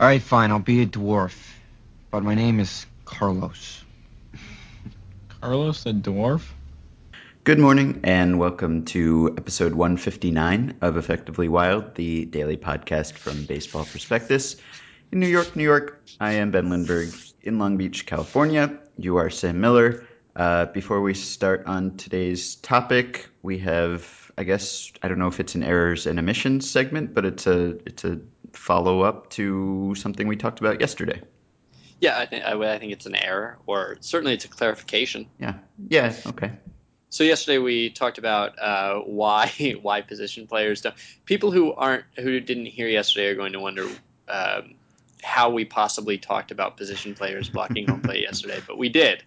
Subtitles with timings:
[0.00, 0.50] All right, fine.
[0.50, 1.36] I'll be a dwarf.
[2.10, 3.84] But my name is Carlos.
[5.40, 6.42] Carlos the dwarf?
[7.44, 13.84] Good morning, and welcome to episode 159 of Effectively Wild, the daily podcast from Baseball
[13.84, 14.56] Prospectus.
[15.12, 17.14] In New York, New York, I am Ben Lindbergh.
[17.42, 20.04] In Long Beach, California, you are Sam Miller.
[20.34, 25.40] Uh, before we start on today's topic, we have, I guess, I don't know if
[25.40, 28.20] it's an errors and omissions segment, but it's a it's a
[28.52, 31.20] follow up to something we talked about yesterday.
[32.00, 35.26] Yeah, I think I, I think it's an error, or certainly it's a clarification.
[35.38, 35.54] Yeah.
[35.88, 36.14] Yeah.
[36.26, 36.50] Okay.
[37.10, 40.96] So yesterday we talked about uh, why why position players don't.
[41.24, 43.88] People who aren't who didn't hear yesterday are going to wonder
[44.28, 44.74] um,
[45.22, 49.22] how we possibly talked about position players blocking home plate yesterday, but we did.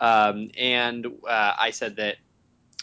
[0.00, 2.16] Um, and uh, I said that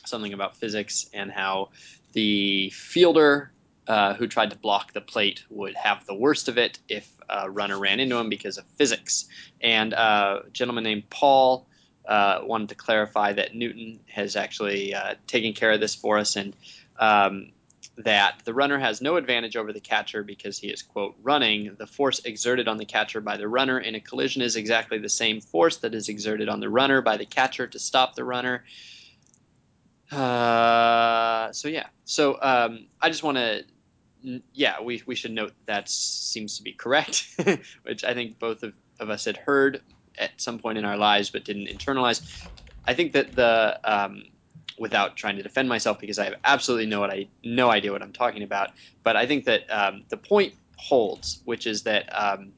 [0.08, 1.70] something about physics and how
[2.14, 3.52] the fielder
[3.88, 7.50] uh, who tried to block the plate would have the worst of it if a
[7.50, 9.26] runner ran into him because of physics.
[9.62, 11.68] And uh, a gentleman named Paul
[12.08, 16.36] uh, wanted to clarify that Newton has actually uh, taken care of this for us
[16.36, 16.56] and
[17.00, 17.52] um,
[17.98, 21.76] that the runner has no advantage over the catcher because he is, quote, running.
[21.78, 25.10] The force exerted on the catcher by the runner in a collision is exactly the
[25.10, 28.66] same force that is exerted on the runner by the catcher to stop the runner.
[30.12, 31.88] Uh, so, yeah.
[32.04, 33.64] So um, I just want to
[34.54, 37.28] yeah, we, we should note that seems to be correct,
[37.84, 39.82] which I think both of, of us had heard
[40.18, 42.22] at some point in our lives but didn't internalize.
[42.86, 44.24] I think that the um,
[44.80, 48.02] without trying to defend myself because I have absolutely no what I no idea what
[48.02, 48.70] I'm talking about,
[49.04, 52.54] but I think that um, the point holds, which is that um,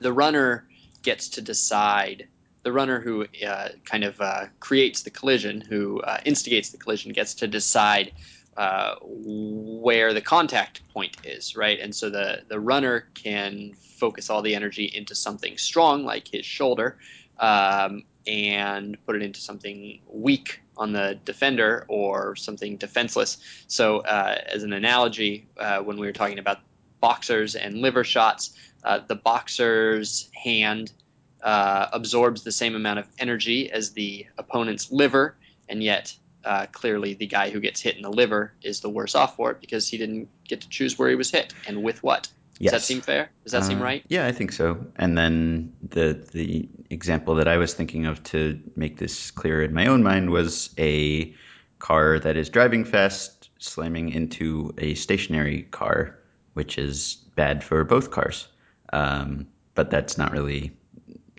[0.00, 0.66] the runner
[1.02, 2.28] gets to decide.
[2.66, 7.12] The runner who uh, kind of uh, creates the collision, who uh, instigates the collision,
[7.12, 8.10] gets to decide
[8.56, 11.78] uh, where the contact point is, right?
[11.78, 16.44] And so the the runner can focus all the energy into something strong, like his
[16.44, 16.98] shoulder,
[17.38, 23.38] um, and put it into something weak on the defender or something defenseless.
[23.68, 26.58] So, uh, as an analogy, uh, when we were talking about
[27.00, 28.58] boxers and liver shots,
[29.06, 30.90] the boxer's hand
[31.42, 35.36] uh, absorbs the same amount of energy as the opponent's liver,
[35.68, 36.14] and yet
[36.44, 39.50] uh, clearly the guy who gets hit in the liver is the worse off for
[39.50, 42.22] it because he didn't get to choose where he was hit and with what.
[42.22, 42.30] Does
[42.60, 42.72] Yes.
[42.72, 43.30] that seem fair?
[43.44, 44.04] Does that seem Uh, right?
[44.08, 44.78] Yeah, I think so.
[44.96, 49.74] And then the the example that I was thinking of to make this clear in
[49.74, 51.34] my own mind was a
[51.80, 56.18] car that is driving fast slamming into a stationary car,
[56.54, 58.48] which is bad for both cars.
[58.92, 60.72] Um, but that's not really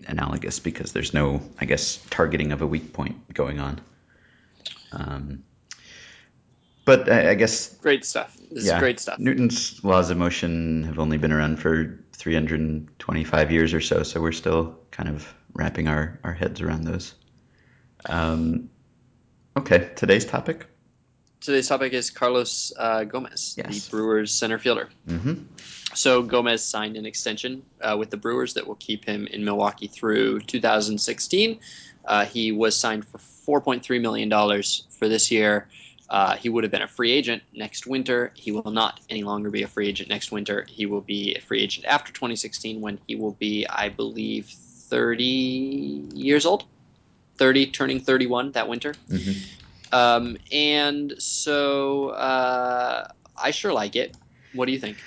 [0.08, 3.80] analogous because there's no, I guess, targeting of a weak point going on.
[4.92, 5.44] Um,
[6.84, 8.36] but I, I guess Great stuff.
[8.50, 9.18] This is great stuff.
[9.18, 14.32] Newton's laws of motion have only been around for 325 years or so, so we're
[14.32, 17.14] still kind of wrapping our, our heads around those.
[18.06, 18.70] Um,
[19.56, 20.66] okay, today's topic.
[21.48, 23.86] Today's topic is Carlos uh, Gomez, Yes.
[23.86, 24.90] the Brewers center fielder.
[25.06, 25.32] hmm
[25.94, 29.86] So Gomez signed an extension uh, with the Brewers that will keep him in Milwaukee
[29.86, 31.58] through 2016.
[32.04, 35.68] Uh, he was signed for 4.3 million dollars for this year.
[36.10, 38.30] Uh, he would have been a free agent next winter.
[38.34, 40.66] He will not any longer be a free agent next winter.
[40.68, 45.24] He will be a free agent after 2016 when he will be, I believe, 30
[46.12, 46.66] years old.
[47.38, 48.92] 30, turning 31 that winter.
[49.08, 49.32] hmm
[49.92, 54.16] Um, and so uh, I sure like it.
[54.52, 54.98] What do you think?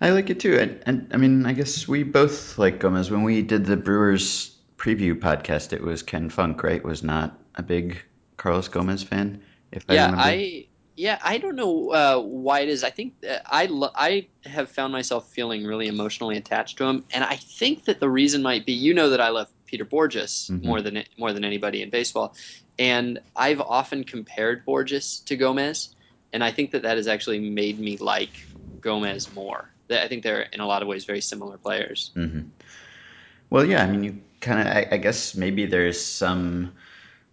[0.00, 0.58] I like it too.
[0.58, 3.10] And, and I mean, I guess we both like Gomez.
[3.10, 6.84] When we did the Brewers preview podcast, it was Ken Funck, right?
[6.84, 8.02] Was not a big
[8.36, 9.42] Carlos Gomez fan.
[9.72, 10.22] If I yeah, remember.
[10.22, 10.66] I
[10.96, 12.84] yeah I don't know uh, why it is.
[12.84, 13.14] I think
[13.46, 17.84] I lo- I have found myself feeling really emotionally attached to him, and I think
[17.86, 20.64] that the reason might be you know that I love Peter Bourjos Mhm.
[20.64, 22.34] more than more than anybody in baseball,
[22.78, 25.94] and I've often compared Borges to Gomez,
[26.32, 28.32] and I think that that has actually made me like
[28.80, 29.70] Gomez more.
[29.90, 32.10] I think they're in a lot of ways very similar players.
[32.14, 32.40] hmm
[33.50, 36.72] Well, yeah, I mean, you kind of, I, I guess maybe there's some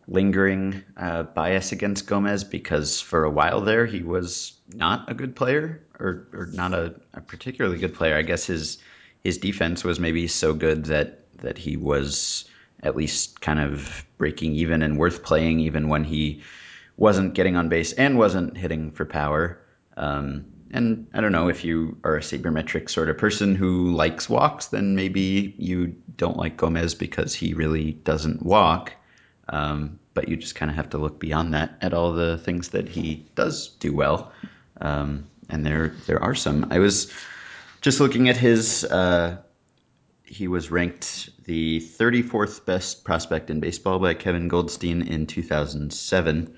[0.07, 5.35] lingering uh, bias against Gomez because for a while there he was not a good
[5.35, 8.15] player or, or not a, a particularly good player.
[8.17, 8.79] I guess his
[9.23, 12.45] his defense was maybe so good that that he was
[12.83, 16.41] at least kind of breaking even and worth playing even when he
[16.97, 19.59] wasn't getting on base and wasn't hitting for power.
[19.97, 24.27] Um, and I don't know if you are a sabermetric sort of person who likes
[24.27, 28.93] walks, then maybe you don't like Gomez because he really doesn't walk.
[29.49, 32.69] Um, but you just kind of have to look beyond that at all the things
[32.69, 34.31] that he does do well.
[34.81, 36.67] Um, and there there are some.
[36.71, 37.11] I was
[37.81, 39.37] just looking at his uh,
[40.25, 46.55] he was ranked the 34th best prospect in baseball by Kevin Goldstein in 2007.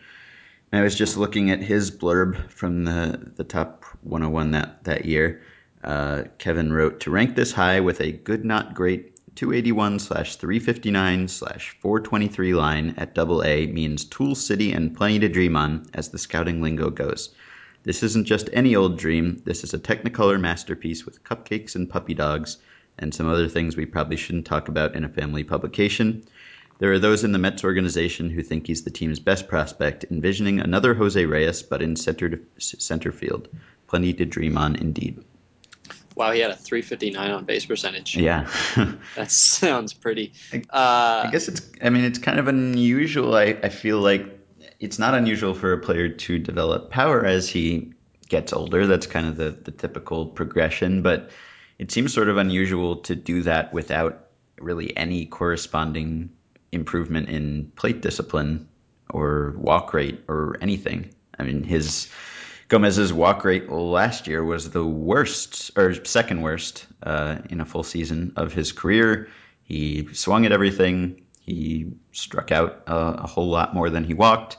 [0.71, 5.05] And I was just looking at his blurb from the, the top 101 that, that
[5.05, 5.41] year.
[5.83, 11.27] Uh, Kevin wrote to rank this high with a good, not great 281 slash 359
[11.27, 16.09] slash 423 line at double A means Tool City and plenty to dream on, as
[16.09, 17.35] the scouting lingo goes.
[17.83, 22.13] This isn't just any old dream, this is a Technicolor masterpiece with cupcakes and puppy
[22.13, 22.57] dogs,
[22.97, 26.27] and some other things we probably shouldn't talk about in a family publication.
[26.79, 30.59] There are those in the Mets organization who think he's the team's best prospect, envisioning
[30.59, 33.47] another Jose Reyes, but in center, center field.
[33.87, 35.23] Plenty to dream on, indeed.
[36.15, 38.15] Wow, he had a 359 on base percentage.
[38.17, 38.47] Yeah.
[39.15, 40.33] That sounds pretty.
[40.53, 41.61] I- Uh, I guess it's.
[41.81, 43.35] I mean, it's kind of unusual.
[43.35, 44.25] I, I feel like
[44.79, 47.93] it's not unusual for a player to develop power as he
[48.27, 48.87] gets older.
[48.87, 51.01] That's kind of the, the typical progression.
[51.01, 51.29] But
[51.77, 54.27] it seems sort of unusual to do that without
[54.59, 56.29] really any corresponding
[56.71, 58.67] improvement in plate discipline
[59.09, 61.13] or walk rate or anything.
[61.37, 62.09] I mean, his
[62.67, 67.83] Gomez's walk rate last year was the worst or second worst uh, in a full
[67.83, 69.27] season of his career.
[69.63, 71.21] He swung at everything.
[71.39, 74.57] He struck out a, a whole lot more than he walked,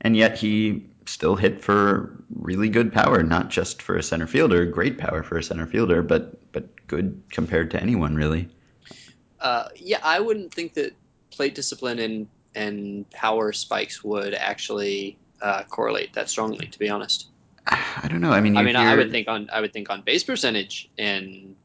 [0.00, 4.64] and yet he still hit for really good power, not just for a center fielder,
[4.66, 8.48] great power for a center fielder, but but good compared to anyone really.
[9.40, 10.92] uh, yeah, I wouldn't think that
[11.30, 16.66] plate discipline and and power spikes would actually uh, correlate that strongly.
[16.66, 17.28] To be honest,
[17.66, 18.30] I don't know.
[18.30, 21.56] I mean, I mean, I would think on I would think on base percentage and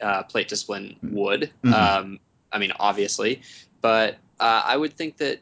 [0.00, 1.50] uh, plate discipline would.
[1.64, 1.72] Mhm.
[1.72, 2.20] Um,
[2.52, 3.42] I mean, obviously,
[3.80, 5.40] but uh, I would think that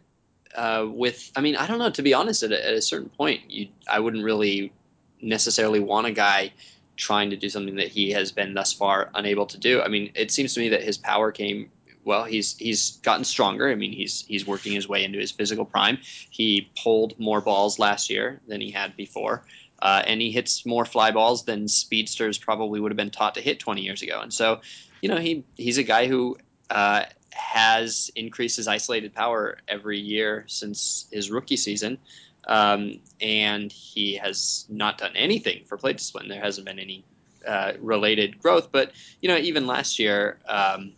[0.54, 1.90] uh, with I mean, I don't know.
[1.90, 4.72] To be honest, at a, at a certain point, you I wouldn't really
[5.20, 6.52] necessarily want a guy
[6.96, 9.82] trying to do something that he has been thus far unable to do.
[9.82, 11.70] I mean, it seems to me that his power came
[12.04, 12.24] well.
[12.24, 13.70] He's he's gotten stronger.
[13.70, 15.98] I mean, he's he's working his way into his physical prime.
[16.30, 19.44] He pulled more balls last year than he had before.
[19.82, 23.40] Uh, and he hits more fly balls than speedsters probably would have been taught to
[23.40, 24.20] hit 20 years ago.
[24.20, 24.60] And so,
[25.02, 26.38] you know, he he's a guy who
[26.70, 31.98] uh, has increased his isolated power every year since his rookie season.
[32.46, 36.28] Um, and he has not done anything for plate discipline.
[36.28, 37.04] There hasn't been any
[37.46, 38.68] uh, related growth.
[38.70, 40.92] But, you know, even last year, um,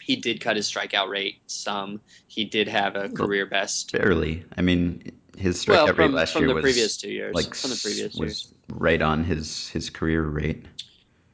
[0.00, 2.00] he did cut his strikeout rate some.
[2.28, 3.90] He did have a career best.
[3.92, 4.44] barely.
[4.56, 7.34] I mean, his strikeout Well, rate from, last from year the was previous two years.
[7.34, 8.54] like from the previous was years.
[8.68, 10.64] right on his his career rate.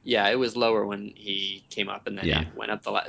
[0.05, 2.43] Yeah, it was lower when he came up, and then Yeah.
[2.43, 3.07] it went up the la-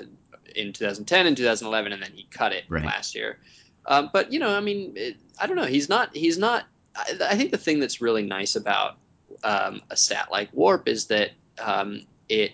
[0.55, 2.85] in 2010 and 2011, and then he cut it Right.
[2.85, 3.39] last year.
[3.85, 5.65] Um, but you know, I mean, it, I don't know.
[5.65, 6.15] He's not.
[6.15, 6.65] He's not.
[6.95, 8.97] I, I think the thing that's really nice about
[9.43, 12.53] um, a stat like WARP is that um, it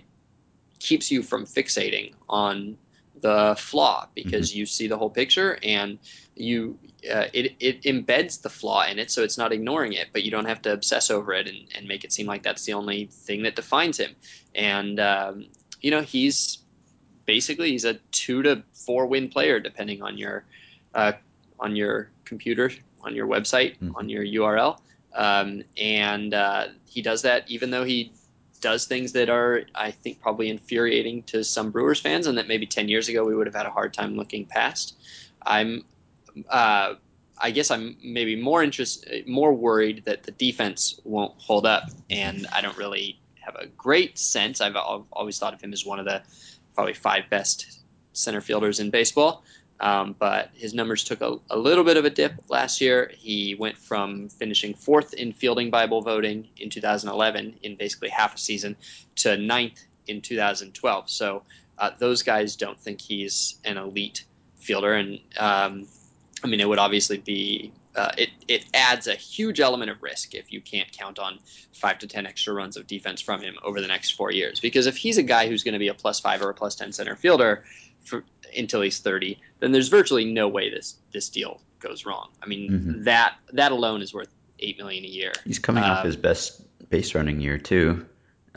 [0.80, 2.77] keeps you from fixating on
[3.21, 6.00] the flaw because you see the whole picture and
[6.36, 6.77] you
[7.13, 10.31] uh, it, it embeds the flaw in it so it's not ignoring it but you
[10.31, 13.06] don't have to obsess over it and, and make it seem like that's the only
[13.12, 14.16] thing that defines him.
[14.56, 15.45] And um,
[15.81, 16.60] you know he's
[17.25, 20.45] basically he's a two to four win player depending on your
[20.94, 21.13] uh,
[21.60, 22.71] on your computer
[23.01, 23.94] on your website Mhm.
[23.95, 24.80] on your url
[25.16, 28.12] um, and uh, he does that even though he
[28.61, 32.65] does things that are i think probably infuriating to some brewers fans and that maybe
[32.65, 34.95] 10 years ago we would have had a hard time looking past
[35.45, 35.83] i'm
[36.49, 36.95] uh,
[37.39, 42.45] I guess I'm maybe more interested, more worried that the defense won't hold up, and
[42.54, 44.61] I don't really have a great sense.
[44.61, 46.21] I've al- always thought of him as one of the
[46.75, 47.81] probably five best
[48.13, 49.44] center fielders in baseball,
[49.80, 53.12] um, but his numbers took a, a little bit of a dip last year.
[53.16, 58.38] He went from finishing fourth in fielding Bible voting in 2011 in basically half a
[58.38, 58.76] season
[59.18, 61.09] to ninth in 2012.
[61.09, 61.44] So
[61.78, 64.26] uh, those guys don't think he's an elite
[64.57, 65.88] fielder, and um,
[66.44, 68.30] I mean, it would obviously be uh, it.
[68.48, 71.40] It adds a huge element of risk if you can't count on
[71.74, 74.59] five to ten extra runs of defense from him over the next four years.
[74.59, 76.76] Because if he's a guy who's going to be a plus five or a plus
[76.76, 77.64] ten center fielder
[78.04, 78.24] for,
[78.57, 82.29] until he's thirty, then there's virtually no way this this deal goes wrong.
[82.44, 83.03] I mean, Mhm.
[83.06, 84.29] that that alone is worth
[84.59, 85.31] eight million a year.
[85.45, 88.06] He's coming off Um, his best base running year too.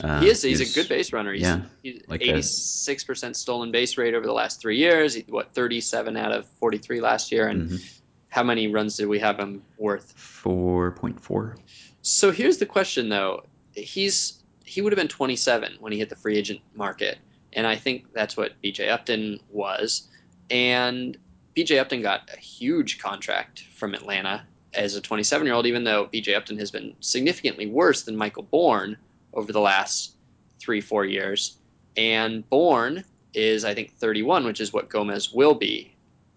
[0.03, 0.43] Uh, he is.
[0.43, 1.33] He's, he's- a good base runner.
[1.33, 5.15] He's, yeah, he's like 86% stolen base rate over the last three years.
[5.15, 8.01] He, what 37 out of 43 last year, and Mhm.
[8.29, 10.13] how many runs did we have him worth?
[10.17, 11.57] Four point four.
[12.01, 13.45] So here's the question, though.
[13.75, 17.19] He's he would have been 27 when he hit the free agent market,
[17.53, 18.89] and I think that's what B.J.
[18.89, 20.09] Upton was.
[20.51, 21.17] And
[21.55, 21.79] B.J.
[21.79, 24.45] Upton got a huge contract from Atlanta
[24.75, 26.35] as a 27 year old, even though B.J.
[26.35, 28.97] Upton has been significantly worse than Michael Bourn
[29.35, 30.17] over the last
[30.59, 31.59] three four years.
[31.97, 33.05] And Bourne
[33.35, 35.95] is I think 31, which is what Gomez will be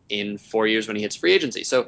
[0.09, 1.63] in four years when he hits free agency.
[1.63, 1.87] So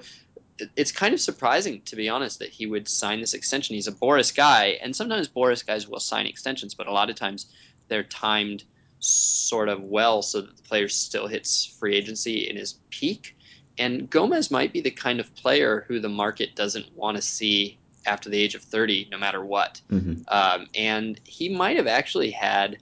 [0.76, 3.76] it's kind of surprising, to be honest, that he would sign this extension.
[3.76, 7.16] He's a Boras guy, and sometimes Boras guys will sign extensions, but a lot of
[7.16, 7.48] times
[7.88, 8.64] they're timed
[9.00, 13.36] sort of well so that the player still hits free agency in his peak.
[13.78, 17.78] And Gomez might be the kind of player who the market doesn't want to see
[18.08, 19.82] after the age of 30, no matter what.
[19.92, 20.22] Mm-hmm.
[20.30, 22.78] Um, and he might have actually had,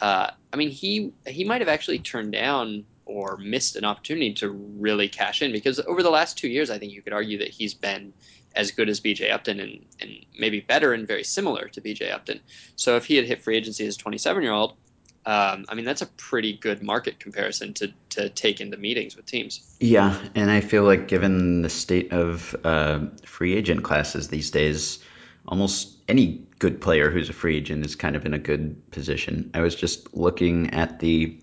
[0.00, 4.50] uh, I mean, he he might have actually turned down or missed an opportunity to
[4.50, 7.48] really cash in because over the last two years, I think you could argue that
[7.48, 8.12] he's been
[8.54, 12.40] as good as BJ Upton and, and maybe better and very similar to BJ Upton.
[12.76, 14.76] So if he had hit free agency as a 27 year old,
[15.24, 19.26] um, I mean, that's a pretty good market comparison to, to take into meetings with
[19.26, 19.60] teams.
[19.78, 24.98] Yeah, and I feel like given the state of uh, free agent classes these days,
[25.46, 29.50] almost any good player who's a free agent is kind of in a good position.
[29.54, 31.40] I was just looking at the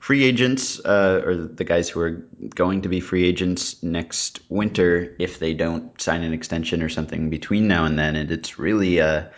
[0.00, 5.14] free agents, uh, or the guys who are going to be free agents next winter
[5.20, 8.98] if they don't sign an extension or something between now and then, and it's really
[8.98, 9.30] a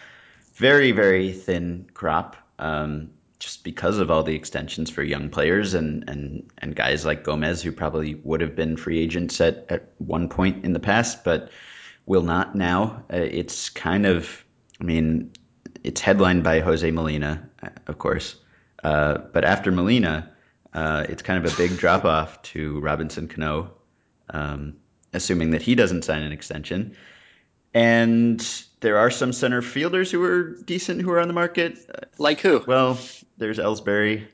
[0.55, 2.37] very, very thin crop.
[2.59, 3.11] Um,
[3.43, 7.61] just because of all the extensions for young players and, and, and guys like Gomez,
[7.61, 11.51] who probably would have been free agents at, at one point in the past, but
[12.07, 13.05] will not now.
[13.13, 14.45] Uh, it's kind of,
[14.81, 15.33] I mean,
[15.83, 17.51] it's headlined by Jose Molina,
[17.89, 18.37] of course.
[18.85, 20.31] Uh, but after Molina,
[20.73, 23.73] uh, it's kind of a big drop off to Robinson Cano,
[24.31, 24.77] um,
[25.13, 26.97] assuming that he doesn't sign an extension.
[27.75, 28.41] And
[28.81, 31.79] there are some center fielders who are decent who are on the market.
[32.19, 32.63] Like who?
[32.67, 32.99] Well,
[33.43, 34.29] there's Ellsbury.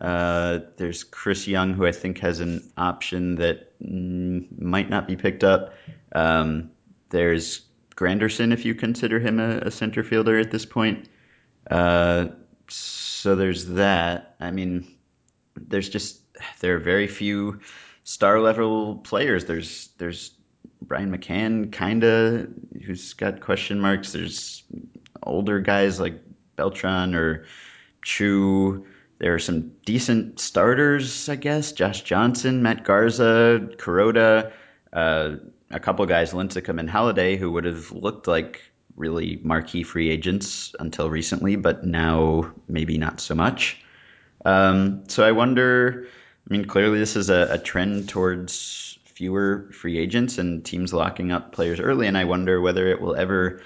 [0.00, 5.44] Uh, there's Chris Young, who I think has an option that might not be picked
[5.44, 5.74] up.
[6.12, 6.70] Um,
[7.10, 7.62] there's
[7.96, 11.08] Granderson, if you consider him a, a center fielder at this point.
[11.68, 12.28] Uh,
[12.68, 14.36] so there's that.
[14.40, 14.86] I mean,
[15.56, 16.20] there's just
[16.60, 17.60] there are very few
[18.04, 19.44] star level players.
[19.44, 20.32] There's there's
[20.80, 22.46] Brian McCann, kinda,
[22.84, 24.12] who's got question marks.
[24.12, 24.62] There's
[25.22, 26.20] older guys like
[26.56, 27.44] Beltran or
[28.02, 28.86] Choo.
[29.18, 31.72] There are some decent starters, I guess.
[31.72, 34.52] Josh Johnson, Matt Garza, Kuroda,
[34.92, 35.36] uh,
[35.70, 38.60] a couple guys, Lincecum and Halladay, who would have looked like
[38.96, 43.82] really marquee free agents until recently, but now maybe not so much.
[44.44, 46.06] Um, so I wonder.
[46.48, 51.30] I mean, clearly this is a, a trend towards fewer free agents and teams locking
[51.30, 53.62] up players early, and I wonder whether it will ever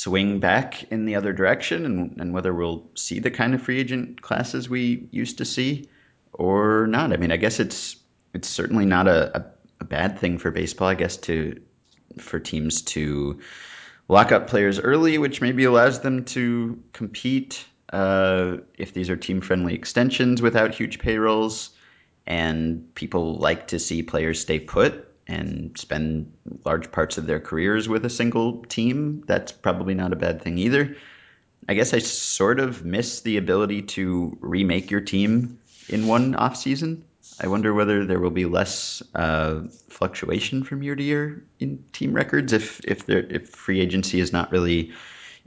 [0.00, 3.78] swing back in the other direction and, and whether we'll see the kind of free
[3.78, 5.86] agent classes we used to see
[6.32, 7.12] or not.
[7.12, 7.96] I mean, I guess it's
[8.32, 9.44] it's certainly not a, a,
[9.80, 11.60] a bad thing for baseball, I guess, to
[12.18, 13.40] for teams to
[14.08, 19.42] lock up players early, which maybe allows them to compete uh, if these are team
[19.42, 21.70] friendly extensions without huge payrolls.
[22.26, 26.32] And people like to see players stay put and spend
[26.64, 30.58] large parts of their careers with a single team, that's probably not a bad thing
[30.58, 30.96] either.
[31.68, 36.56] I guess I sort of miss the ability to remake your team in one off
[36.56, 37.04] season.
[37.40, 42.12] I wonder whether there will be less uh, fluctuation from year to year in team
[42.12, 44.92] records if if there if free agency is not really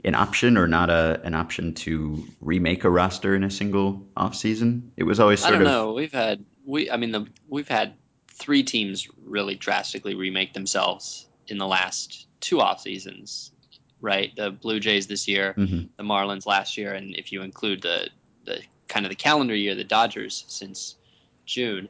[0.04, 4.34] an option or not a an option to remake a roster in a single off
[4.34, 4.92] season.
[4.96, 5.92] It was always sort of I don't of know.
[5.92, 7.94] We've had we I mean the we've had
[8.34, 13.52] three teams really drastically remake themselves in the last two off seasons,
[14.00, 14.34] right?
[14.36, 15.88] The Blue Jays this year, Mhm.
[15.96, 18.08] the Marlins last year, and if you include the
[18.44, 20.96] the kind of the calendar year, the Dodgers since
[21.46, 21.88] June.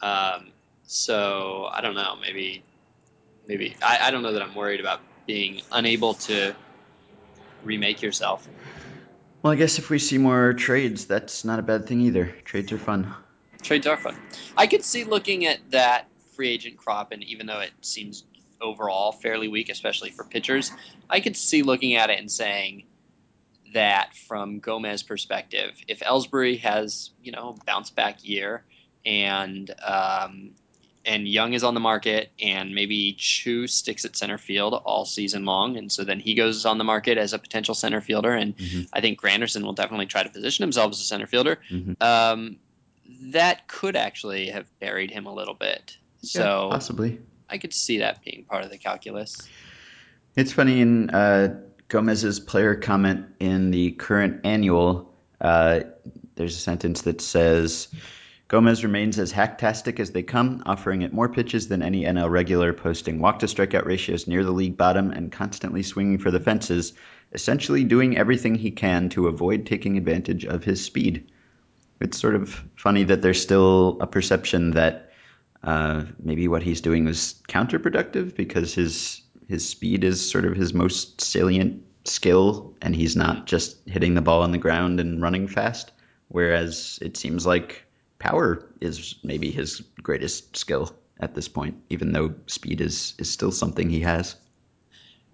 [0.00, 0.48] Um,
[0.84, 2.16] so I don't know.
[2.20, 2.64] Maybe
[3.46, 6.54] maybe I, I don't know that I'm worried about being unable to
[7.62, 8.48] remake yourself.
[9.42, 12.26] Well, I guess if we see more trades, that's not a bad thing either.
[12.44, 13.12] Trades are fun.
[13.62, 14.16] Trades are fun.
[14.56, 18.24] I could see looking at that free agent crop, and even though it seems
[18.60, 20.72] overall fairly weak, especially for pitchers,
[21.10, 22.84] I could see looking at it and saying
[23.74, 28.64] that from Gomez' perspective, if Ellsbury has you know bounce back year,
[29.06, 30.50] and um,
[31.04, 35.44] and Young is on the market, and maybe Choo sticks at center field all season
[35.44, 38.56] long, and so then he goes on the market as a potential center fielder, and
[38.56, 38.88] Mhm.
[38.92, 41.58] I think Granderson will definitely try to position himself as a center fielder.
[41.70, 42.00] Mhm.
[42.02, 42.56] Um,
[43.20, 45.96] that could actually have buried him a little bit.
[46.22, 47.20] So yeah, possibly.
[47.48, 49.48] I could see that being part of the calculus.
[50.36, 55.14] It's funny in uh, Gomez's player comment in the current annual.
[55.40, 55.80] Uh,
[56.34, 57.88] there's a sentence that says.
[58.48, 62.74] Gomez remains as hacktastic as they come, offering it more pitches than any NL regular,
[62.74, 66.92] posting walk to strikeout ratios near the league bottom and constantly swinging for the fences,
[67.32, 71.31] essentially doing everything he can to avoid taking advantage of his speed.
[72.02, 75.12] It's sort of funny that there's still a perception that
[75.62, 80.74] uh, maybe what he's doing was counterproductive because his his speed is sort of his
[80.74, 85.46] most salient skill, and he's not just hitting the ball on the ground and running
[85.46, 85.92] fast.
[86.28, 87.84] Whereas it seems like
[88.18, 93.52] power is maybe his greatest skill at this point, even though speed is is still
[93.52, 94.34] something he has.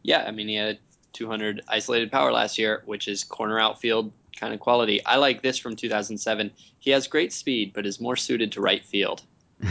[0.03, 0.79] Yeah, I mean he had
[1.15, 5.05] 200 isolated power last year, which is corner outfield kind of quality.
[5.05, 6.51] I like this from 2007.
[6.79, 9.23] He has great speed, but is more suited to right field.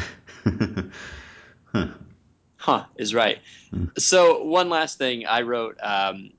[1.66, 1.88] huh.
[2.58, 3.40] Huh, is right.
[3.98, 6.32] So, one last thing I wrote um,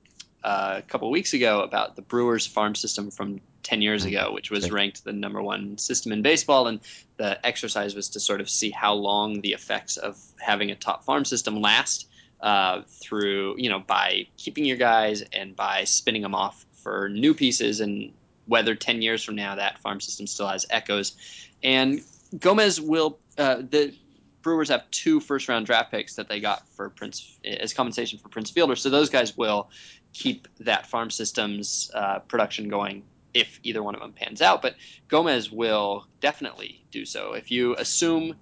[0.43, 4.51] uh, a couple weeks ago about the Brewers farm system from 10 years ago, which
[4.51, 6.67] was ranked the number one system in baseball.
[6.67, 6.79] And
[7.17, 11.03] the exercise was to sort of see how long the effects of having a top
[11.03, 12.07] farm system last
[12.41, 17.33] uh, through, you know, by keeping your guys and by spinning them off for new
[17.33, 18.13] pieces and
[18.49, 21.15] whether 10 years from now that farm system still has echoes.
[21.63, 22.01] And
[22.37, 23.93] Gomez will, uh, the
[24.41, 28.29] Brewers have two first round draft picks that they got for Prince as compensation for
[28.29, 28.75] Prince Fielder.
[28.75, 29.69] So those guys will
[30.13, 33.03] keep that farm system's uh, production going
[33.33, 34.61] if either one of them pans out.
[34.61, 34.75] But
[35.07, 37.33] Gomez will definitely do so.
[37.33, 38.35] If you assume,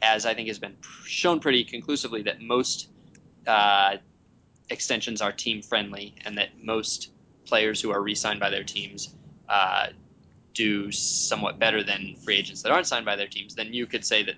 [0.00, 0.76] as I think has been
[1.06, 2.88] shown pretty conclusively, that most
[3.46, 3.98] uh,
[4.70, 7.12] extensions are team friendly and that most
[7.44, 9.14] players who are re signed by their teams
[9.52, 9.88] uh,
[10.54, 14.04] do somewhat better than free agents that aren't signed by their teams, then you could
[14.04, 14.36] say that